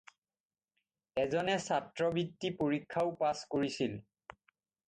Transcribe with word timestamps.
এজনে 1.25 1.57
ছাত্ৰবৃত্তি 1.67 2.51
পৰীক্ষাও 2.63 3.15
পাছ 3.23 3.35
কৰিছিল। 3.55 3.99